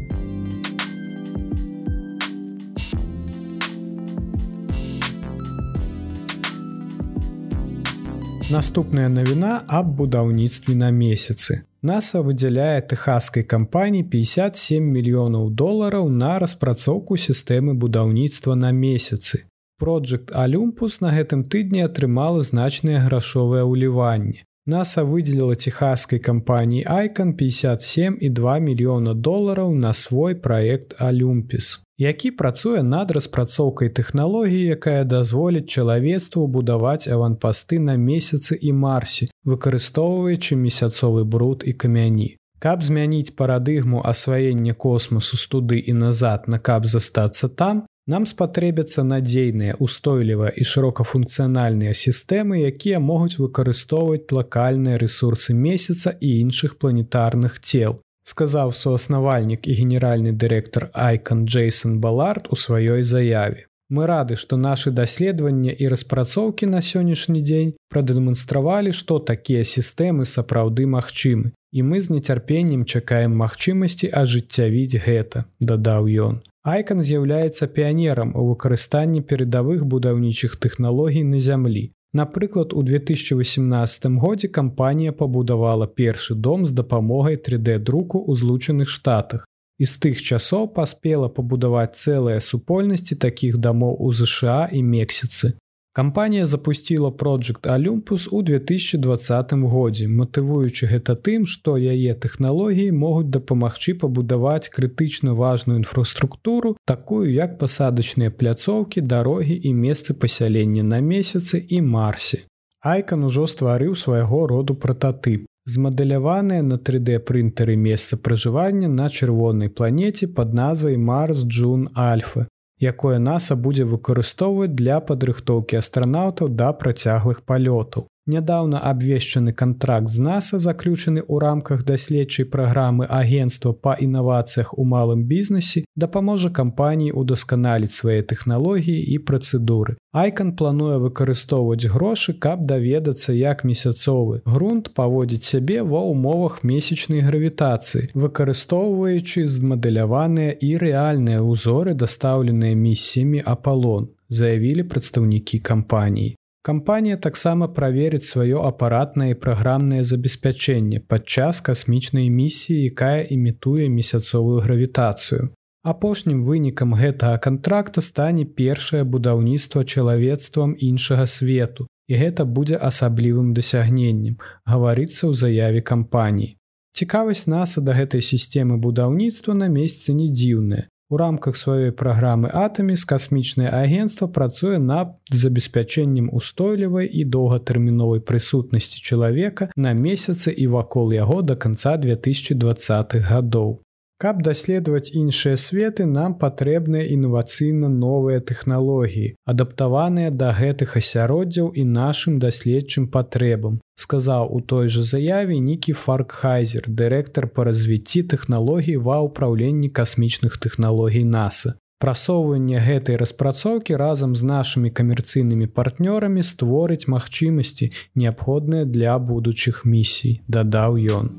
Наступная 8.52 9.10
навіна 9.10 9.64
аб 9.68 9.92
будаўніцтве 9.96 10.74
на 10.76 10.90
месяцы. 10.92 11.64
NASA 11.88 12.20
выдзяляе 12.20 12.82
тэхаскай 12.84 13.46
кампаніі 13.54 14.04
57 14.12 14.90
мільёнаў 14.96 15.46
долараў 15.62 16.10
на 16.24 16.34
распрацоўку 16.44 17.16
сістэмы 17.16 17.74
будаўніцтва 17.84 18.56
на 18.56 18.72
месяцы. 18.76 19.48
Project 19.80 20.36
Алюмпус 20.36 21.00
на 21.00 21.16
гэтым 21.16 21.48
тыдні 21.48 21.88
атрымала 21.88 22.44
значныя 22.44 23.00
грашовыя 23.08 23.64
ўліванні. 23.64 24.44
NASA 24.68 25.04
выдзеліла 25.04 25.56
техасскай 25.56 26.20
кампаніі 26.20 26.86
Айкон 26.86 27.34
57 27.34 28.18
і 28.22 28.30
2 28.30 28.60
мільёна 28.60 29.14
долараў 29.14 29.74
на 29.74 29.94
свой 29.94 30.36
праект 30.36 31.02
Алюмпіс 31.02 31.82
які 32.02 32.32
працуе 32.32 32.82
над 32.84 33.12
распрацоўкай 33.14 33.90
тэхналогіі, 33.94 34.74
якая 34.74 35.04
дазволіць 35.06 35.70
чалавецтву 35.70 36.48
будаваць 36.48 37.06
аванпасты 37.06 37.78
на 37.78 37.94
месяцы 37.94 38.58
і 38.58 38.74
марсе, 38.74 39.30
выкарыстоўваючы 39.46 40.58
месяцовы 40.58 41.24
бруд 41.26 41.62
і 41.66 41.74
камяні. 41.78 42.42
Каб 42.58 42.82
змяніць 42.82 43.38
парадыгму 43.38 44.02
асваення 44.06 44.74
космосу 44.74 45.38
студы 45.38 45.78
і 45.78 45.94
назад 45.94 46.50
на 46.50 46.58
каб 46.58 46.90
застацца 46.90 47.50
там, 47.50 47.86
нам 48.08 48.26
спатрэбяцца 48.26 49.04
надзейныя, 49.04 49.76
устойлівыя 49.80 50.52
і 50.58 50.64
шырокафункцыянальныя 50.66 51.94
сістэмы, 51.94 52.66
якія 52.68 53.00
могуць 53.00 53.38
выкарыстоўваць 53.38 54.32
лакальныя 54.32 54.98
рэсурсы 54.98 55.54
месяца 55.54 56.18
і 56.20 56.42
іншых 56.42 56.78
планетарных 56.78 57.60
цел, 57.60 58.02
сказаў 58.24 58.74
суаснавальнік 58.74 59.68
і 59.68 59.74
генеральны 59.74 60.32
дырэктар 60.34 60.90
Айкон 60.94 61.46
Джейсон 61.46 62.00
Балард 62.00 62.48
у 62.50 62.56
сваёй 62.56 63.04
заяве. 63.04 63.71
Мы 63.92 64.08
рады, 64.08 64.38
што 64.40 64.56
нашы 64.56 64.92
даследавання 64.96 65.72
і 65.76 65.88
распрацоўкі 65.92 66.68
на 66.72 66.80
сённяшні 66.80 67.42
дзень 67.44 67.74
прадэманстравалі, 67.92 68.96
што 68.96 69.20
такія 69.20 69.68
сістэмы 69.68 70.24
сапраўды 70.24 70.88
магчымы. 70.88 71.52
І 71.76 71.84
мы 71.84 72.00
з 72.00 72.16
нецярпеннем 72.16 72.86
чакаем 72.86 73.36
магчымасці 73.36 74.08
ажыццявіць 74.22 75.04
гэта, 75.04 75.44
дадаў 75.60 76.08
ён. 76.08 76.40
Айкон 76.64 77.04
з'яўляецца 77.04 77.68
піянерам 77.68 78.32
у 78.32 78.48
выкарыстанні 78.54 79.28
перадавых 79.28 79.84
будаўнічых 79.84 80.56
тэхналогій 80.56 81.28
на 81.28 81.44
зямлі. 81.44 81.92
Напрыклад, 82.14 82.74
у 82.74 82.84
2018 82.84 84.06
годзе 84.24 84.48
кампанія 84.48 85.12
пабудавала 85.12 85.88
першы 85.88 86.36
дом 86.36 86.66
з 86.66 86.72
дапамогай 86.72 87.36
3D-друку 87.36 88.24
ў 88.24 88.36
злучаных 88.40 88.88
штатах. 88.88 89.48
І 89.82 89.86
з 89.90 89.98
тых 89.98 90.22
часоў 90.22 90.68
паспела 90.78 91.28
пабудаваць 91.34 91.98
цэлыя 91.98 92.38
супольнасці 92.46 93.18
такіх 93.26 93.58
дамоў 93.58 93.98
у 93.98 94.14
ЗША 94.14 94.70
і 94.70 94.84
Мексіцы. 94.86 95.54
Кампанія 95.94 96.46
запусціла 96.46 97.10
Project 97.10 97.68
Алюмпус 97.68 98.28
у 98.32 98.42
2020 98.42 99.54
годзе, 99.74 100.08
матывуючы 100.08 100.88
гэта 100.88 101.18
тым, 101.18 101.44
што 101.46 101.76
яе 101.76 102.14
тэхналогіі 102.14 102.94
могуць 102.96 103.34
дапамагчы 103.34 103.98
пабудаваць 104.04 104.70
крытычна 104.70 105.34
важную 105.34 105.82
інфраструктуру, 105.82 106.78
такую 106.86 107.34
як 107.34 107.58
пасадачныя 107.58 108.32
пляцоўкі, 108.32 109.02
дарогі 109.02 109.60
і 109.64 109.74
месцы 109.74 110.14
пасялення 110.14 110.84
на 110.84 111.02
месяцы 111.02 111.60
і 111.60 111.82
марсе. 111.82 112.46
Айкан 112.82 113.28
ужо 113.28 113.44
стварыў 113.50 113.98
свайго 114.00 114.48
роду 114.48 114.76
прататып. 114.76 115.51
Змадэляваныя 115.72 116.64
на 116.68 116.76
3D 116.76 117.20
прынтары 117.28 117.76
месца 117.78 118.18
пражывання 118.18 118.88
на 118.92 119.08
чырвонай 119.10 119.70
планеце 119.70 120.28
пад 120.28 120.54
назвай 120.54 120.98
Марс 120.98 121.44
Джун 121.46 121.88
Альфа, 121.96 122.48
якое 122.92 123.20
NASA 123.20 123.56
будзе 123.56 123.86
выкарыстоўваць 123.88 124.76
для 124.76 125.00
падрыхтоўкі 125.00 125.80
астранаўтаў 125.80 126.50
да 126.62 126.74
працяглых 126.74 127.44
палётаў. 127.48 128.11
Нядаўна 128.28 128.78
абвешчаны 128.78 129.52
кантракт 129.52 130.10
з 130.14 130.22
NASAа 130.22 130.60
заключаны 130.62 131.22
ў 131.26 131.42
рамках 131.42 131.82
даследчай 131.84 132.46
праграмы 132.46 133.08
агенства 133.10 133.74
па 133.74 133.96
інавацыях 133.98 134.78
у 134.78 134.86
малым 134.86 135.24
бізнесе 135.26 135.82
дапаможа 135.98 136.54
кампаніі 136.54 137.18
ўдасканаліць 137.18 137.98
свае 137.98 138.22
тэхналогіі 138.22 139.02
і 139.02 139.18
працэдуры. 139.26 139.98
Айкан 140.14 140.54
плануе 140.54 141.02
выкарыстоўваць 141.02 141.90
грошы, 141.90 142.38
каб 142.38 142.68
даведацца, 142.70 143.34
як 143.34 143.64
месяцовы 143.66 144.42
грунт 144.46 144.94
паводзіць 144.94 145.50
сябе 145.50 145.82
ва 145.82 146.06
ўмовах 146.06 146.62
месячнай 146.62 147.26
гравітацыі, 147.26 148.14
выкарыстоўваючы 148.14 149.48
змадэляваныя 149.48 150.54
і 150.62 150.70
рэальныя 150.78 151.42
ўзоры, 151.42 151.98
дастаўленыя 151.98 152.78
місіямі 152.78 153.42
Апалон, 153.42 154.14
заявілі 154.30 154.86
прадстаўнікі 154.94 155.60
кампаніі. 155.60 156.38
Кампанія 156.62 157.18
таксама 157.18 157.68
праверыць 157.68 158.30
сваё 158.30 158.62
апаратнае 158.70 159.32
і 159.32 159.38
праграмнае 159.46 160.04
забеспячэнне 160.04 161.00
падчас 161.14 161.62
касмічнай 161.62 162.30
місіі, 162.30 162.84
якая 162.94 163.26
імітуе 163.26 163.90
месяцовую 163.90 164.62
гравітацыю. 164.62 165.50
Апошнім 165.82 166.44
вынікам 166.46 166.94
гэтага 166.94 167.42
кантракта 167.42 168.06
стане 168.06 168.46
першае 168.46 169.02
будаўніцтва 169.04 169.82
чалавецтвам 169.84 170.78
іншага 170.78 171.26
свету, 171.26 171.88
і 172.06 172.14
гэта 172.22 172.46
будзе 172.46 172.78
асаблівым 172.78 173.58
дасягненнем, 173.58 174.38
гаварыцца 174.70 175.26
ў 175.26 175.34
заяве 175.34 175.82
кампаніі. 175.82 176.54
Цікавасць 176.94 177.48
NASAа 177.50 177.82
да 177.82 177.98
гэтай 177.98 178.22
сістэмы 178.22 178.78
будаўніцтва 178.78 179.58
на 179.58 179.66
месцы 179.66 180.14
не 180.14 180.30
дзіўная. 180.30 180.91
У 181.12 181.18
рамках 181.20 181.58
сваёй 181.60 181.92
праграмы 181.92 182.48
атаміс 182.56 183.04
касмічнае 183.04 183.68
агенцтва 183.68 184.28
працуе 184.32 184.78
над 184.80 185.12
забеспячэннем 185.28 186.32
устойлівай 186.32 187.12
і 187.12 187.28
доўгатэрміновай 187.36 188.24
прысутнасці 188.24 189.04
чалавека 189.04 189.68
на 189.76 189.92
месяцы 189.92 190.56
і 190.56 190.72
вакол 190.72 191.12
яго 191.12 191.42
да 191.44 191.60
канца 191.60 192.00
2020х 192.00 193.28
гадоў. 193.28 193.84
Каб 194.22 194.44
даследаваць 194.46 195.10
іншыя 195.18 195.58
светы, 195.58 196.06
нам 196.06 196.36
патрэбныя 196.42 197.08
інавацыйна 197.10 197.88
новыя 197.90 198.42
тэхналогіі, 198.50 199.32
адаптаваныя 199.50 200.30
да 200.42 200.52
гэтых 200.54 200.94
асяроддзяў 201.00 201.72
і 201.74 201.86
нашым 201.94 202.38
даследчым 202.44 203.08
патрэбам, 203.16 203.80
сказаў 203.98 204.54
у 204.54 204.62
той 204.62 204.94
жа 204.94 205.02
заяве 205.14 205.58
Нікі 205.58 205.98
Фаркхайзер, 206.04 206.86
дырэктар 207.02 207.50
па 207.50 207.66
развіцці 207.66 208.22
тэхналогій 208.36 209.02
ва 209.02 209.18
ўпраўленні 209.26 209.90
касмічных 209.90 210.62
тэхналогій 210.62 211.26
NASAа. 211.26 211.74
Прасоўванне 211.98 212.78
гэтай 212.78 213.18
распрацоўкі 213.18 213.98
разам 213.98 214.38
з 214.38 214.46
нашымі 214.46 214.94
камерцыйнымі 215.02 215.66
партнёрамі 215.66 216.46
створыць 216.46 217.10
магчымасці, 217.10 217.90
неабходныя 218.14 218.86
для 218.86 219.18
будучых 219.18 219.82
місій, 219.86 220.42
дадаў 220.46 221.02
ён. 221.10 221.34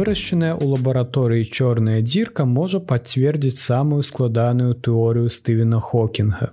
Вырашчаная 0.00 0.56
ў 0.56 0.64
лабараторыі 0.72 1.44
чорная 1.44 2.00
дзірка 2.00 2.44
можа 2.48 2.78
пацвердзіць 2.90 3.60
самую 3.60 4.00
складаную 4.08 4.72
тэорыю 4.86 5.28
Стывена 5.34 5.80
Хокінга. 5.86 6.46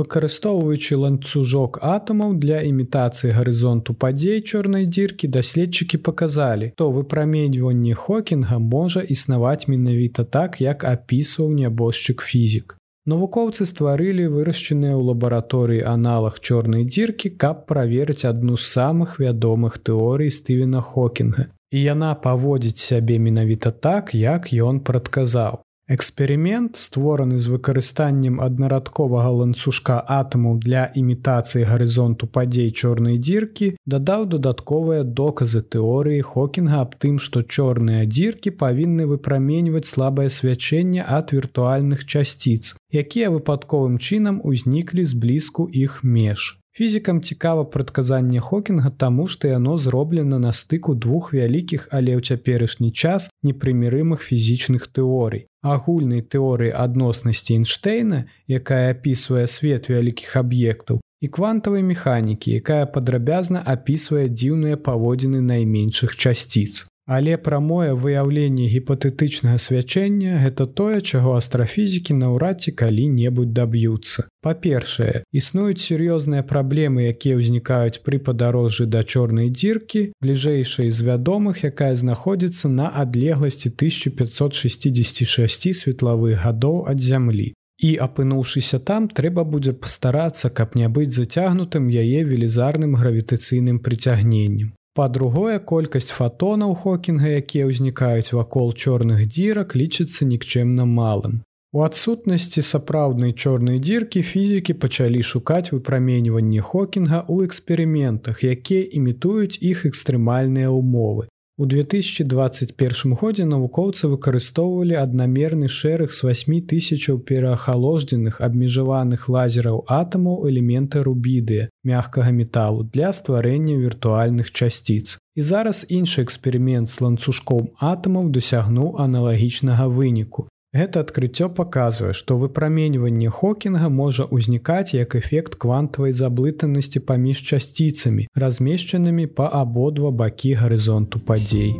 Выкарыстоўваючы 0.00 0.98
ланцужок 1.04 1.78
атамаў 1.82 2.36
для 2.44 2.60
імітацыі 2.68 3.32
гарызонту 3.38 3.96
падзей 4.04 4.38
чорнай 4.46 4.86
дзіркі 4.86 5.30
даследчыкі 5.36 5.98
паказалі, 6.08 6.68
то 6.78 6.92
выпраменьванне 6.94 7.96
Хокінга 8.02 8.58
можа 8.62 9.02
існаваць 9.14 9.66
менавіта 9.66 10.22
так, 10.22 10.60
як 10.62 10.84
апісваў 10.90 11.50
нябожчык 11.58 12.22
фізік. 12.22 12.76
Навукоўцы 13.10 13.66
стварылі 13.66 14.28
вырашчаныя 14.36 14.94
ў 14.94 15.02
лабараторыі 15.10 15.82
аналаг 15.94 16.38
чорнай 16.38 16.86
дзіркі, 16.86 17.34
каб 17.34 17.66
праверыць 17.66 18.22
адну 18.30 18.54
з 18.54 18.70
самых 18.78 19.18
вядомых 19.18 19.82
тэорый 19.90 20.30
Стывена 20.30 20.84
Хокінга 20.92 21.50
і 21.72 21.82
яна 21.82 22.14
паводзіць 22.14 22.84
сябе 22.84 23.18
менавіта 23.18 23.72
так, 23.72 24.14
як 24.14 24.52
ён 24.52 24.80
прадказаў. 24.80 25.62
Эксперымент, 25.92 26.76
створаны 26.76 27.38
з 27.42 27.50
выкарыстаннем 27.52 28.38
аднарадковага 28.40 29.32
ланцужка 29.38 29.96
атамаў 30.16 30.60
для 30.62 30.84
імітацыі 30.94 31.66
гарызонту 31.66 32.28
падзей 32.36 32.70
чорнай 32.70 33.18
дзіркі, 33.18 33.72
дадаў 33.84 34.28
дадатковыя 34.36 35.02
доказы 35.02 35.60
тэорыі 35.74 36.22
Хокінга 36.22 36.80
аб 36.86 36.94
тым, 37.02 37.18
што 37.18 37.42
чорныя 37.42 38.06
дзіркі 38.06 38.54
павінны 38.62 39.10
выпраменьваць 39.10 39.90
слабае 39.90 40.30
свячэнне 40.30 41.02
ад 41.02 41.34
віртуальных 41.34 42.06
часціц, 42.06 42.78
якія 42.88 43.34
выпадковым 43.34 43.98
чынам 43.98 44.40
узніклі 44.44 45.04
з 45.04 45.18
блізку 45.18 45.66
іх 45.66 46.04
меж. 46.04 46.61
Фізікам 46.72 47.22
цікава 47.22 47.64
прадказанне 47.64 48.40
Хокінга 48.40 48.90
таму, 48.90 49.26
што 49.28 49.48
яно 49.48 49.78
зроблена 49.78 50.38
на 50.38 50.52
стыку 50.56 50.94
двух 50.94 51.34
вялікіх, 51.34 51.88
але 51.92 52.16
ў 52.16 52.24
цяперашні 52.24 52.92
час 52.92 53.28
непрымірымых 53.44 54.24
фізічных 54.24 54.88
тэорый. 54.88 55.52
Агульнай 55.60 56.24
тэорыі 56.24 56.72
адноснасці 56.72 57.60
Эйнштейна, 57.60 58.24
якая 58.48 58.88
апісвае 58.96 59.44
свет 59.46 59.92
вялікіх 59.92 60.32
аб'ектаў, 60.40 61.04
і 61.20 61.28
квантавай 61.28 61.84
механікі, 61.84 62.56
якая 62.56 62.88
падрабязна 62.88 63.60
апісвае 63.60 64.32
дзіўныя 64.32 64.80
паводзіны 64.80 65.44
найменшых 65.44 66.16
часціц. 66.16 66.88
Але 67.06 67.36
прамое 67.36 67.94
выяўленне 67.98 68.68
гіпатэтычнага 68.70 69.58
свячэння 69.58 70.38
гэта 70.38 70.66
тое, 70.70 71.00
чаго 71.00 71.34
астрафізікі 71.34 72.14
наўрад 72.14 72.62
ці 72.62 72.70
калі-небудзь 72.78 73.50
даб'юцца. 73.50 74.30
Па-першае, 74.46 75.26
існуюць 75.34 75.82
сур'ёзныя 75.82 76.46
праблемы, 76.46 77.10
якія 77.10 77.34
ўзнікаюць 77.40 78.06
пры 78.06 78.22
падарожжы 78.22 78.86
да 78.86 79.02
чорнай 79.02 79.50
дзіркі, 79.50 80.14
бліжэйшай 80.22 80.94
з 80.94 81.02
вядомых, 81.02 81.66
якая 81.66 81.98
знаходзіцца 81.98 82.70
на 82.70 82.86
адлегласці 83.02 83.74
1566 83.74 85.74
светлавых 85.74 86.38
гадоў 86.46 86.86
ад 86.86 87.02
зямлі. 87.02 87.50
І 87.82 87.98
апынуўшыся 87.98 88.78
там, 88.78 89.10
трэба 89.10 89.42
будзе 89.42 89.74
пастарацца, 89.74 90.54
каб 90.54 90.78
не 90.78 90.86
быць 90.86 91.10
зацягнутым 91.10 91.90
яе 91.90 92.22
велізарным 92.22 92.94
гравітацыйным 92.94 93.82
прыцягненнем. 93.82 94.78
Па-другое, 94.94 95.56
колькасць 95.58 96.12
фатонаў 96.12 96.74
Хокінга, 96.82 97.30
якія 97.40 97.64
ўзнікаюць 97.70 98.36
вакол 98.36 98.74
чорных 98.76 99.24
дзірак, 99.24 99.72
лічыцца 99.72 100.28
нікчэмна 100.28 100.84
малым. 100.84 101.40
У 101.72 101.80
адсутнасці 101.80 102.60
сапраўднай 102.60 103.32
чорнай 103.32 103.80
дзіркі 103.80 104.20
фізікі 104.20 104.76
пачалі 104.76 105.22
шукаць 105.24 105.72
выпраменьванне 105.72 106.60
Хокінга 106.60 107.24
ў 107.24 107.48
эксперыментах, 107.48 108.44
якія 108.44 108.84
імітуюць 109.00 109.56
іх 109.56 109.88
экстрэмальныя 109.88 110.68
ўмовы. 110.68 111.31
У 111.58 111.66
2021 111.66 113.12
годзе 113.12 113.44
навукоўцы 113.44 114.08
выкарыстоўвалі 114.08 114.96
аднамерны 114.96 115.68
шэраг 115.68 116.14
з 116.16 116.24
8 116.24 116.62
тысячаў 116.70 117.18
пераахалождзеных 117.28 118.40
абмежаваных 118.46 119.28
лазераў 119.28 119.82
атамаў 119.84 120.48
элемента 120.48 121.02
рубідыя 121.04 121.68
мягкага 121.84 122.32
металу 122.32 122.88
для 122.94 123.12
стварэння 123.12 123.76
віртуальных 123.76 124.48
часціц. 124.50 125.20
І 125.36 125.42
зараз 125.42 125.84
іншы 125.92 126.24
эксперымент 126.24 126.88
з 126.88 127.04
ланцужком 127.04 127.68
атамаў 127.76 128.32
дасягнуў 128.32 128.96
аналагічнага 128.96 129.92
выніку. 129.92 130.48
Гэта 130.72 131.00
адкрыццё 131.04 131.46
паказвае, 131.56 132.14
што 132.16 132.38
выпраменьванне 132.40 133.28
Хокінга 133.38 133.88
можа 133.92 134.24
ўзнікаць 134.36 134.96
як 134.96 135.16
эфект 135.18 135.58
квантавай 135.64 136.16
заблытанасці 136.16 137.02
паміж 137.10 137.42
часціцамі, 137.44 138.24
размешчанымі 138.44 139.26
па 139.40 139.50
абодва 139.58 140.12
бакі 140.22 140.54
гарызонту 140.62 141.20
падзей. 141.28 141.76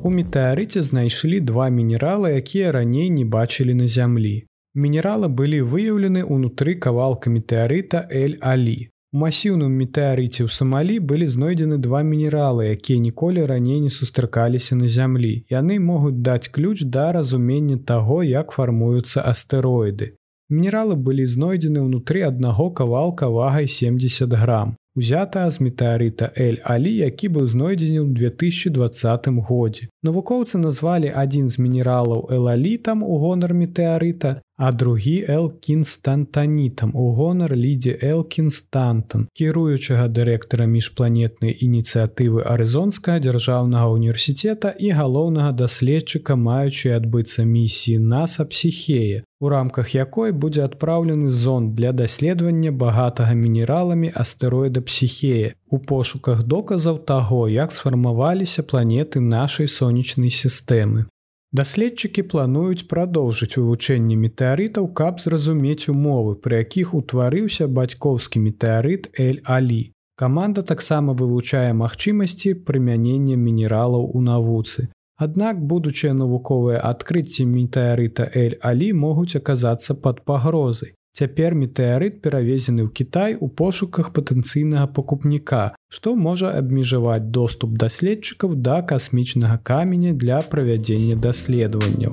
У 0.00 0.16
метэарыце 0.16 0.80
знайшлі 0.80 1.44
два 1.44 1.68
мінералы, 1.68 2.32
якія 2.40 2.72
раней 2.72 3.12
не 3.12 3.28
бачылі 3.28 3.76
на 3.84 3.84
зямлі. 3.84 4.36
Мінералы 4.72 5.28
былі 5.28 5.60
выяўлены 5.60 6.24
ўнутры 6.24 6.80
кавалка 6.80 7.28
метэарыта 7.28 8.06
Эль-Алі 8.08 8.95
масіўным 9.12 9.72
метэарыце 9.80 10.44
ў 10.44 10.50
самалі 10.50 10.98
былі 10.98 11.26
знойдзены 11.30 11.78
два 11.78 12.02
мінералы, 12.02 12.72
якія 12.74 12.98
ніколі 12.98 13.46
раней 13.46 13.80
не 13.80 13.90
сустракаліся 13.90 14.76
на 14.76 14.88
зямлі. 14.88 15.44
Яны 15.50 15.78
могуць 15.78 16.22
даць 16.22 16.48
ключ 16.48 16.82
да 16.82 17.12
разумення 17.12 17.78
таго, 17.78 18.22
як 18.22 18.50
фармуюцца 18.50 19.22
астэроіды. 19.22 20.16
Мінералы 20.50 20.94
былі 20.94 21.26
знойдзены 21.26 21.82
ўнутры 21.82 22.22
аднаго 22.22 22.70
кавалка 22.70 23.28
вагай 23.28 23.66
70 23.66 24.30
грам. 24.30 24.76
Узята 24.96 25.50
з 25.50 25.60
метэарыта 25.60 26.32
Эль-Алі, 26.32 26.92
які 27.04 27.28
быў 27.28 27.50
знойдзены 27.52 28.00
ў 28.00 28.08
2020 28.16 29.28
годзе. 29.44 29.88
Навукоўцы 30.06 30.58
назвалі 30.62 31.10
адзін 31.10 31.46
з 31.50 31.58
мінералаў 31.58 32.28
элалітам 32.36 33.02
у 33.02 33.16
гонар 33.18 33.54
метэарыта, 33.58 34.38
а 34.56 34.70
другі 34.72 35.14
Элкінстантанітам 35.36 36.94
у 36.94 37.10
гонар 37.12 37.52
лідзе 37.56 37.98
Элкінстантан, 38.10 39.26
кіруючага 39.34 40.06
дырэктара 40.06 40.70
міжпланетнай 40.70 41.58
ініцыятывы 41.58 42.46
Арызонскага 42.46 43.18
дзяржаўнага 43.26 43.90
універсітэта 43.98 44.70
і 44.78 44.94
галоўнага 44.94 45.50
даследчыка 45.64 46.38
маючай 46.38 46.96
адбыцца 46.96 47.42
місіі 47.42 47.98
NASAа 47.98 48.46
псіхея, 48.46 49.26
у 49.40 49.48
рамках 49.48 49.92
якой 49.94 50.32
будзе 50.32 50.64
адпраўлены 50.64 51.30
зон 51.30 51.74
для 51.74 51.92
даследавання 51.92 52.72
багатага 52.72 53.34
мінераламі 53.34 54.12
астэроіда 54.14 54.80
псіхея 54.80 55.52
у 55.70 55.78
пошуках 55.78 56.42
доказаў 56.42 56.98
таго, 56.98 57.48
як 57.48 57.72
сфармаваліся 57.72 58.62
планеты 58.62 59.20
нашай 59.20 59.68
сонечнай 59.68 60.30
сістэмы. 60.30 61.06
Даследчыкі 61.52 62.22
плануюць 62.32 62.86
прадоўжыць 62.90 63.56
вывучэнне 63.56 64.16
метэарытаў, 64.22 64.88
каб 65.00 65.20
зразумець 65.24 65.88
умовы, 65.92 66.34
пры 66.34 66.58
якіх 66.64 66.92
утварыўся 66.98 67.68
бацькоўскі 67.78 68.42
метэарыт 68.46 69.08
Эль-Алі. 69.14 69.92
Каманда 70.16 70.62
таксама 70.62 71.12
вывучае 71.12 71.72
магчымасці 71.76 72.54
прымянення 72.66 73.36
мінералаў 73.36 74.10
у 74.10 74.22
навуцы. 74.26 74.88
Аднак 75.16 75.60
будучыя 75.72 76.12
навуковыя 76.12 76.80
адкрыцці 76.90 77.46
метэарыта 77.48 78.28
Эль-Алі 78.42 78.92
могуць 78.92 79.36
аказацца 79.40 79.94
пад 79.94 80.24
пагрозай. 80.28 80.95
Цяпер 81.16 81.54
метэарыт 81.56 82.16
перавезены 82.20 82.82
ў 82.84 82.92
Кітай 82.92 83.36
у 83.40 83.46
пошуках 83.48 84.12
патэнцыйнага 84.12 84.92
пакупніка, 84.96 85.72
што 85.88 86.12
можа 86.12 86.50
абмежаваць 86.52 87.32
доступ 87.32 87.78
даследчыкаў 87.80 88.52
да 88.66 88.82
касмічнага 88.90 89.56
каменя 89.64 90.12
для 90.12 90.42
правядзення 90.44 91.16
даследаванняў. 91.16 92.12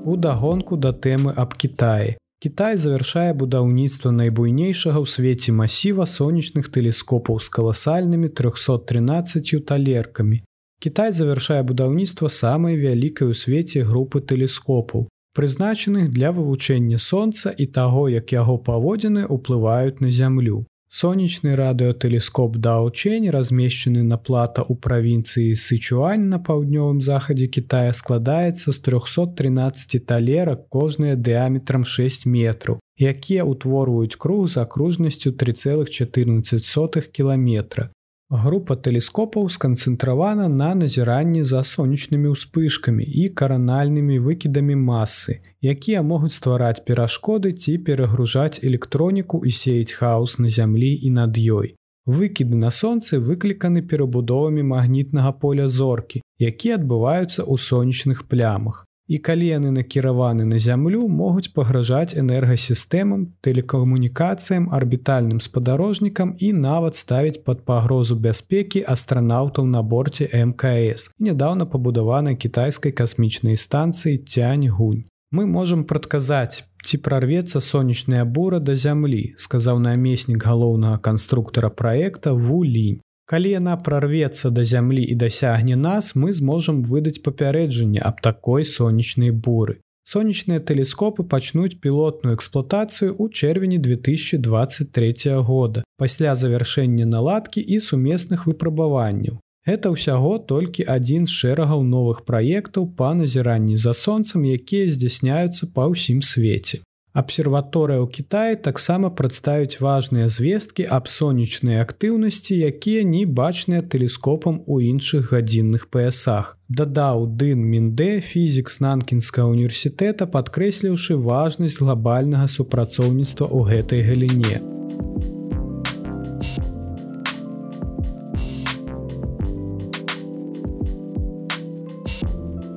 У 0.00 0.16
дагонку 0.16 0.80
да 0.80 0.96
тэмы 0.96 1.36
аб 1.36 1.52
Кітаі. 1.60 2.16
Кітай 2.40 2.80
завяршае 2.80 3.36
будаўніцтва 3.36 4.16
найбуйнейшага 4.16 5.04
ў 5.04 5.12
свеце 5.12 5.52
масіва 5.60 6.08
сонечных 6.08 6.72
тэлескопаў 6.72 7.44
з 7.44 7.52
каласальнымі 7.52 8.32
313 8.32 9.64
талеркамі, 9.68 10.40
Кітай 10.84 11.12
завяршае 11.16 11.62
будаўніцтва 11.64 12.28
самай 12.28 12.74
вялікай 12.76 13.30
у 13.32 13.34
свеце 13.42 13.84
групы 13.88 14.20
тэлескопаў, 14.20 15.06
прызначаных 15.32 16.10
для 16.12 16.32
вывучэння 16.36 16.98
сонца 17.00 17.52
і 17.64 17.66
таго, 17.78 18.02
як 18.12 18.34
яго 18.36 18.56
паводзіны 18.66 19.24
ўплываюць 19.24 20.04
на 20.04 20.10
зямлю. 20.12 20.66
Сонечны 20.94 21.56
радыётэлескоп 21.56 22.60
Даучень, 22.66 23.30
размешчаны 23.30 24.04
на 24.10 24.20
плата 24.28 24.60
ў 24.60 24.76
правінцыі 24.76 25.56
Сычуань 25.56 26.28
на 26.28 26.38
паўднёвым 26.38 27.00
захадзе 27.00 27.48
Китая 27.48 27.96
складаецца 27.96 28.68
з 28.68 28.78
313 28.84 30.04
талерак 30.04 30.68
кожныя 30.68 31.16
дыаметрам 31.16 31.88
6 31.96 32.28
метраў, 32.28 32.78
якія 33.00 33.48
ўтворваюць 33.48 34.20
круг 34.20 34.52
з 34.52 34.60
акружнасцю 34.68 35.32
3,14 35.32 37.08
кіметра. 37.08 37.90
Група 38.30 38.74
тэлескопаў 38.74 39.50
сканцэнтравана 39.52 40.48
на 40.48 40.70
назіранні 40.74 41.42
за 41.44 41.60
сонечнымі 41.62 42.32
ўспышкамі 42.32 43.04
і 43.04 43.28
каранальнымі 43.40 44.16
выкідамі 44.26 44.76
масы, 44.80 45.44
якія 45.60 46.00
могуць 46.02 46.32
ствараць 46.32 46.80
перашкоды 46.88 47.52
ці 47.52 47.76
перагружаць 47.84 48.64
электроніку 48.64 49.44
і 49.44 49.52
сеяць 49.52 49.92
хаос 49.92 50.38
на 50.38 50.48
зямлі 50.48 50.92
і 50.96 51.10
над 51.20 51.36
ёй. 51.36 51.76
Выкіды 52.06 52.56
на 52.56 52.70
сонцы 52.70 53.20
выкліканы 53.20 53.84
перабудовамі 53.84 54.64
магнітнага 54.72 55.32
поля 55.44 55.68
зоркі, 55.68 56.24
якія 56.40 56.80
адбываюцца 56.80 57.44
ў 57.44 57.54
сонечных 57.60 58.24
плямах 58.28 58.84
і 59.06 59.18
калі 59.18 59.46
яны 59.46 59.70
накіраваны 59.70 60.44
на 60.48 60.58
зямлю 60.58 61.06
могуць 61.08 61.52
пагражаць 61.56 62.16
энергасістэмам 62.16 63.26
тэлекамунікацыям 63.44 64.68
арбітальным 64.72 65.40
спадарожнікам 65.44 66.34
і 66.38 66.52
нават 66.52 66.96
ставіць 66.96 67.42
пад 67.44 67.64
пагрозу 67.68 68.16
бяспекі 68.16 68.84
астранаўтаў 68.96 69.68
на 69.68 69.82
борце 69.82 70.28
мкс 70.32 71.10
нядаўна 71.20 71.66
пабудаванай 71.66 72.36
кітайскай 72.36 72.92
касмічнай 72.92 73.60
станцыі 73.60 74.22
цянь 74.24 74.68
гунь 74.68 75.04
мы 75.30 75.44
можемм 75.46 75.84
прадказаць 75.84 76.64
ці 76.84 76.98
прарвецца 77.04 77.60
сонечная 77.60 78.24
бура 78.24 78.60
да 78.60 78.76
зямлі 78.76 79.22
сказаў 79.36 79.80
намеснік 79.84 80.44
галоўнага 80.44 80.98
канструктара 81.08 81.68
праекта 81.68 82.32
вулінь 82.32 83.00
Калі 83.24 83.50
яна 83.56 83.76
прорвецца 83.80 84.50
да 84.50 84.64
зямлі 84.64 85.02
і 85.02 85.14
дасягне 85.14 85.76
нас, 85.76 86.12
мы 86.14 86.32
зможам 86.32 86.82
выдаць 86.84 87.22
папярэджанне 87.24 88.00
аб 88.00 88.20
такой 88.20 88.64
сонечнай 88.68 89.30
буры. 89.30 89.80
Сонечныя 90.04 90.60
тэлескопы 90.60 91.24
пачнуць 91.24 91.80
пілотную 91.80 92.36
эксплуатацыю 92.36 93.16
ў 93.16 93.32
чэрвені 93.32 93.78
2023 93.80 95.40
года 95.40 95.84
пасля 95.96 96.34
завяршэння 96.36 97.08
наладкі 97.08 97.64
і 97.64 97.80
сумесных 97.80 98.44
выпрабаванняў. 98.44 99.40
Гэта 99.64 99.88
ўсяго 99.96 100.36
толькі 100.44 100.84
адзін 100.84 101.24
з 101.24 101.32
шэрагаў 101.32 101.80
новых 101.88 102.28
праектаў 102.28 102.92
па 102.98 103.16
назіранні 103.16 103.80
за 103.80 103.96
сонцам, 103.96 104.44
якія 104.44 104.92
здзяйсняюцца 104.92 105.72
па 105.72 105.88
ўсім 105.88 106.20
свеце. 106.20 106.84
Абсерваторыя 107.14 108.02
ў 108.02 108.10
Кіаі 108.10 108.58
таксама 108.58 109.08
прадставіць 109.18 109.78
важныя 109.78 110.26
звесткі 110.26 110.86
аб 110.96 111.06
сонечнай 111.06 111.78
актыўнасці, 111.78 112.58
якія 112.58 113.06
не 113.06 113.22
бачныя 113.22 113.86
тэлескопам 113.86 114.58
у 114.66 114.80
іншых 114.82 115.30
гадзінных 115.30 115.86
паясах. 115.94 116.58
Дадаў 116.66 117.30
Дын 117.38 117.62
Міндэ 117.62 118.18
фізік 118.18 118.66
з 118.74 118.82
нанкінскага 118.82 119.46
універсітэта, 119.46 120.26
падкрэсліўшы 120.26 121.14
важнасць 121.14 121.78
глобальнага 121.78 122.50
супрацоўніцтва 122.50 123.46
ў 123.46 123.60
гэтай 123.70 124.02
галіне. 124.10 124.58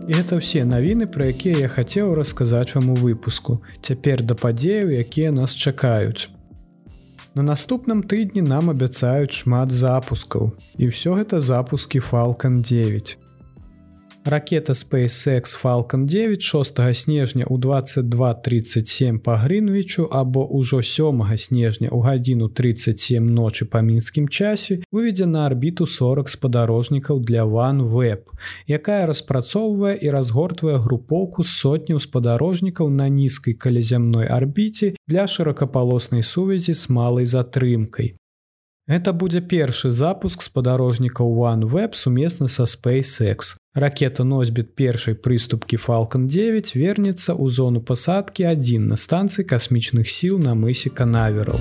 І 0.07 0.15
гэта 0.15 0.37
ўсе 0.39 0.63
навіны, 0.63 1.03
пра 1.11 1.27
якія 1.35 1.67
я 1.67 1.67
хацеў 1.67 2.15
расказаць 2.15 2.71
вам 2.71 2.93
у 2.93 2.95
выпуску. 2.95 3.59
Цяпер 3.83 4.23
да 4.23 4.39
падзеяў, 4.39 4.95
якія 5.03 5.35
нас 5.35 5.51
чакаюць. 5.51 6.31
На 7.35 7.43
наступным 7.43 8.07
тыдні 8.07 8.39
нам 8.39 8.71
абяцаюць 8.71 9.35
шмат 9.35 9.75
запускаў. 9.75 10.55
І 10.79 10.95
ўсё 10.95 11.19
гэта 11.19 11.43
запускі 11.43 11.99
Falалcon 11.99 12.63
9. 12.63 13.26
Ракета 14.27 14.73
SpaceX 14.73 15.55
Falалcon 15.63 16.05
9 16.05 16.41
6 16.41 16.93
снежня 16.93 17.45
ў 17.47 17.55
22:37 17.63 19.23
па 19.23 19.39
Грынвічу 19.39 20.03
або 20.11 20.43
ўжо 20.43 20.83
сёмага 20.83 21.39
снежня 21.39 21.87
ў 21.87 22.03
гадзіну 22.03 22.51
37 22.51 23.23
ночы 23.23 23.63
па 23.71 23.79
мінскім 23.79 24.27
часе 24.27 24.83
выведзе 24.91 25.31
на 25.31 25.47
арбіту 25.47 25.87
40 25.87 26.27
спадарожнікаў 26.27 27.23
для 27.23 27.47
OneWeb, 27.47 28.27
якая 28.67 29.07
распрацоўвае 29.07 29.95
і 29.95 30.11
разгортвае 30.11 30.75
групоўку 30.83 31.47
сотняў 31.47 32.03
спадарожнікаў 32.03 32.91
на 32.91 33.07
нізкай 33.07 33.55
калязямной 33.55 34.27
арбіце 34.27 34.99
для 35.07 35.23
шырокапалоснай 35.23 36.19
сувязі 36.19 36.75
з 36.75 36.83
малай 36.91 37.23
затрымкай. 37.23 38.19
Гэта 38.87 39.11
будзе 39.11 39.41
першы 39.43 39.89
запуск 39.91 40.39
спадарожнікаў 40.45 41.27
OneWeb 41.27 41.91
сумесна 41.91 42.47
са 42.47 42.63
SpaceX. 42.63 43.59
Ракета 43.75 44.23
носьбіт 44.23 44.79
першай 44.79 45.11
прыступкі 45.11 45.75
Falалcon 45.75 46.31
9 46.31 46.71
вернецца 46.71 47.35
ў 47.35 47.51
зону 47.51 47.83
пасадкі 47.83 48.47
адзін 48.47 48.87
на 48.87 48.95
станцыі 48.95 49.43
касмічных 49.43 50.07
сіл 50.07 50.39
на 50.39 50.55
мысе 50.55 50.87
канавераў. 50.87 51.59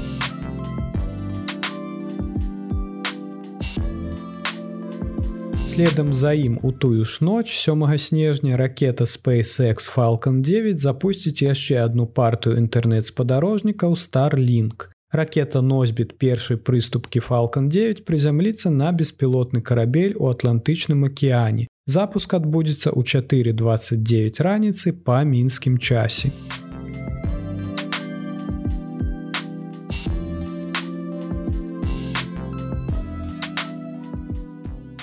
Следам 5.66 6.14
за 6.14 6.30
ім 6.30 6.62
у 6.62 6.70
тую 6.70 7.02
ж 7.02 7.26
ноч 7.26 7.50
сёмага 7.50 7.98
снежня 7.98 8.54
ракета 8.54 9.02
SpaceX 9.02 9.90
Falалcon 9.90 10.46
9 10.46 10.78
запусціць 10.78 11.42
яшчэ 11.42 11.82
адну 11.82 12.06
партыю 12.06 12.54
інтэрнэт-спадарожнікаў 12.54 13.98
Starlink. 13.98 14.94
Ракета 15.16 15.62
носьбіт 15.62 16.18
першай 16.18 16.58
прыступкі 16.60 17.22
Falалcon 17.24 17.70
9 17.72 18.04
прызямліцца 18.04 18.68
на 18.68 18.92
беспілотны 18.92 19.62
карабель 19.64 20.12
у 20.12 20.28
атлантычным 20.28 21.08
акеане. 21.08 21.68
Запуск 21.88 22.34
адбудзецца 22.36 22.92
ў 22.92 23.00
429 23.00 24.40
раніцы 24.44 24.92
па 24.92 25.24
мінскім 25.24 25.80
часе. 25.80 26.28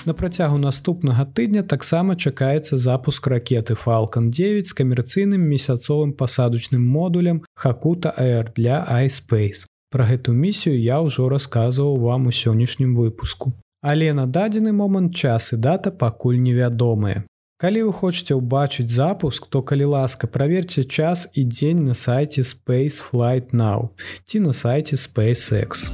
На 0.06 0.14
працягу 0.14 0.62
наступнага 0.62 1.26
тыдня 1.26 1.66
таксама 1.66 2.14
чакаецца 2.14 2.78
запуск 2.78 3.26
ракеты 3.26 3.74
Falалcon 3.74 4.30
9 4.30 4.68
з 4.68 4.72
камерцыйным 4.78 5.42
месяцовым 5.42 6.14
пасадачным 6.14 6.86
модулем 6.86 7.42
Хакута 7.58 8.14
Air 8.14 8.54
для 8.54 8.86
iSpace. 9.02 9.66
Пра 9.94 10.04
гэту 10.10 10.32
місію 10.34 10.74
я 10.74 10.98
ўжо 11.06 11.28
расказваў 11.30 11.94
вам 12.02 12.26
у 12.26 12.32
сённяшнім 12.34 12.96
выпуску. 12.98 13.52
Але 13.78 14.10
на 14.10 14.26
дадзены 14.26 14.72
момант 14.74 15.14
час 15.14 15.52
і 15.54 15.56
дата 15.56 15.94
пакуль 15.94 16.40
невядомыя. 16.42 17.22
Калі 17.62 17.82
вы 17.86 17.92
хочаце 17.94 18.34
ўбачыць 18.34 18.90
запуск, 18.90 19.46
то 19.46 19.62
калі 19.62 19.86
ласка 19.94 20.26
праверце 20.26 20.82
час 20.82 21.30
і 21.38 21.46
дзень 21.46 21.86
на 21.86 21.94
сайце 21.94 22.42
Space 22.42 22.98
Flight 23.06 23.54
Now 23.54 23.94
ці 24.26 24.42
на 24.42 24.52
сайце 24.52 24.98
SpaceX. 24.98 25.86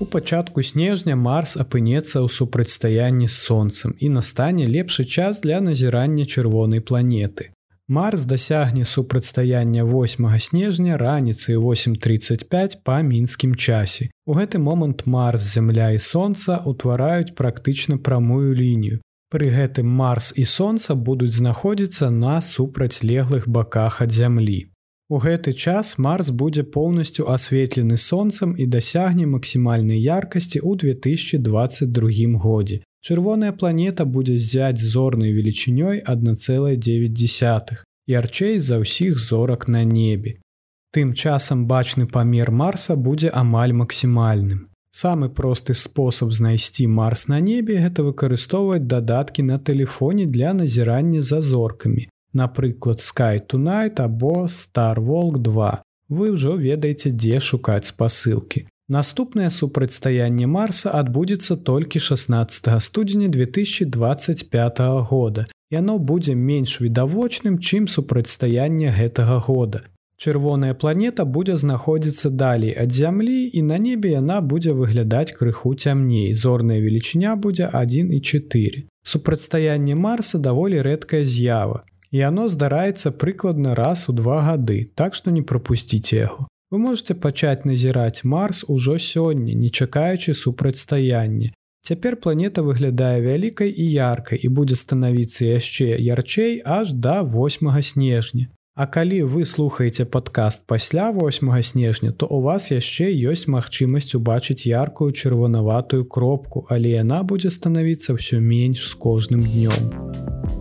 У 0.00 0.08
пачатку 0.08 0.64
снежня 0.64 1.12
Марс 1.12 1.60
апынецца 1.60 2.24
ў 2.24 2.28
супрацьстаянні 2.32 3.28
з 3.28 3.36
сонцам 3.36 3.92
і 4.00 4.08
настане 4.08 4.64
лепшы 4.64 5.04
час 5.04 5.44
для 5.44 5.60
назірання 5.60 6.24
чырвонай 6.24 6.80
планеты. 6.80 7.52
Марс 7.90 8.22
дасягне 8.22 8.84
супрацьстаяння 8.84 9.84
8 9.84 10.38
снежня 10.38 10.96
раніцай 10.96 11.56
8:35 11.56 12.78
па 12.84 13.02
мінскім 13.02 13.56
часе. 13.56 14.10
У 14.26 14.34
гэты 14.34 14.58
момант 14.58 15.06
Марс 15.06 15.42
зямля 15.42 15.90
і 15.90 15.98
сонца 15.98 16.62
ўтвараюць 16.62 17.34
практычна 17.34 17.98
прамую 17.98 18.54
лінію. 18.54 19.00
Пры 19.34 19.50
гэтым 19.50 19.90
Марс 19.90 20.30
і 20.36 20.44
сонца 20.44 20.94
будуць 20.94 21.34
знаходзіцца 21.34 22.10
на 22.10 22.38
супрацьлеглых 22.40 23.48
баках 23.48 23.98
ад 24.06 24.14
зямлі. 24.14 24.70
У 25.10 25.18
гэты 25.18 25.50
час 25.52 25.98
Марс 25.98 26.30
будзе 26.30 26.62
поўнасцю 26.62 27.26
асветлены 27.26 27.96
сонцам 27.96 28.54
і 28.54 28.70
дасягне 28.70 29.26
максімальнай 29.26 29.98
яркасці 29.98 30.62
ў 30.62 30.78
2022 30.78 32.38
годзе. 32.38 32.86
Чырвоная 33.05 33.51
планета 33.51 34.05
будзе 34.05 34.37
ззяць 34.37 34.81
зорнай 34.81 35.31
велічынёй 35.37 36.01
1,9 36.13 37.83
ярчэй 38.07 38.59
за 38.59 38.79
ўсіх 38.81 39.19
зорак 39.19 39.67
на 39.67 39.83
небе. 39.83 40.39
Тым 40.93 41.13
часам 41.13 41.67
бачны 41.67 42.07
памер 42.07 42.51
Марса 42.51 42.95
будзе 42.95 43.29
амаль 43.43 43.73
максімальным. 43.73 44.69
Самы 44.91 45.29
просты 45.29 45.73
спосаб 45.73 46.33
знайсці 46.33 46.87
Марс 46.87 47.27
на 47.27 47.39
небе 47.39 47.79
гэта 47.83 48.03
выкарыстоўваць 48.09 48.87
дадаткі 48.87 49.43
на 49.43 49.57
тэлефоне 49.59 50.25
для 50.25 50.53
назірання 50.53 51.21
за 51.21 51.41
зоркамі 51.41 52.07
напрыклад 52.35 52.99
sky 52.99 53.39
tonight 53.53 54.01
або 54.01 54.47
starволк 54.49 55.37
2 55.39 55.81
вы 56.09 56.25
ўжо 56.35 56.55
ведаеце 56.59 57.09
дзе 57.15 57.39
шукаць 57.39 57.89
спасылкі 57.89 58.67
Наступнае 58.90 59.50
супрацьстаянне 59.54 60.46
марса 60.46 60.90
адбудзецца 60.90 61.56
толькі 61.56 62.02
16 62.02 62.68
студзеня 62.82 63.28
2025 63.28 64.78
года 65.10 65.46
яно 65.70 65.98
будзе 65.98 66.34
менш 66.34 66.80
відавочным 66.80 67.58
чым 67.58 67.86
супрацьстаянне 67.86 68.90
гэтага 68.90 69.38
года. 69.46 69.82
Чырвоная 70.20 70.74
планета 70.74 71.24
будзе 71.24 71.56
знаходзіцца 71.56 72.30
далей 72.30 72.74
ад 72.76 72.92
зямлі 72.92 73.48
і 73.48 73.62
на 73.62 73.78
небе 73.78 74.10
яна 74.18 74.40
будзе 74.40 74.74
выглядаць 74.76 75.32
крыху 75.32 75.74
цямней. 75.74 76.34
Зорная 76.34 76.80
велічыня 76.80 77.36
будзе 77.36 77.70
1 77.72 78.12
і 78.12 78.20
4 78.20 78.84
супрацьстаянне 79.02 79.94
марса 79.94 80.38
даволі 80.38 80.82
рэдкая 80.82 81.24
з'ява 81.24 81.86
і 82.10 82.22
оно 82.26 82.48
здараецца 82.48 83.12
прыкладна 83.14 83.74
раз 83.74 84.08
у 84.08 84.12
два 84.12 84.42
гады, 84.42 84.90
так 84.94 85.14
што 85.14 85.30
не 85.30 85.42
прапусціце 85.42 86.16
яго. 86.16 86.48
Вы 86.70 86.78
можете 86.78 87.14
пачаць 87.14 87.64
назіраць 87.66 88.22
Марс 88.22 88.64
ужо 88.68 88.94
сёння, 88.98 89.54
не 89.54 89.70
чакаючы 89.70 90.34
супрацьстаяння. 90.34 91.50
Цяпер 91.82 92.16
планета 92.16 92.62
выглядае 92.62 93.18
вялікай 93.20 93.74
і 93.74 93.86
яркай 93.90 94.38
і 94.38 94.48
будзе 94.54 94.76
станавіцца 94.78 95.50
яшчэ 95.50 95.98
ярчэй 95.98 96.62
аж 96.64 96.92
да 96.94 97.22
8 97.26 97.82
снежня. 97.82 98.46
А 98.76 98.86
калі 98.86 99.22
вы 99.34 99.46
слухаеце 99.46 100.06
падкаст 100.06 100.62
пасля 100.66 101.10
8 101.10 101.62
снежня, 101.62 102.12
то 102.12 102.30
у 102.30 102.40
вас 102.40 102.70
яшчэ 102.70 103.10
ёсць 103.10 103.50
магчымасць 103.50 104.14
убачыць 104.14 104.62
яркую 104.70 105.10
чырванаватую 105.10 106.06
кропку, 106.06 106.66
але 106.70 106.94
яна 106.94 107.24
будзе 107.24 107.50
станавіцца 107.50 108.14
ўсё 108.14 108.38
менш 108.38 108.86
з 108.86 108.94
кожным 108.94 109.42
днём. 109.42 110.59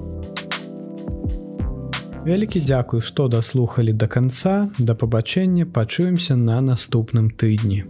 Вялікі 2.26 2.60
дзякуй, 2.60 3.02
што 3.02 3.28
даслухалі 3.32 3.94
да 3.94 4.08
канца, 4.08 4.70
да 4.78 4.96
пабачэння 4.96 5.66
пачуемся 5.66 6.36
на 6.36 6.60
наступным 6.62 7.32
тыдні. 7.32 7.86